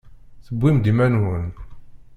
Tewwim-d 0.45 0.85
iman-nwen. 0.91 1.47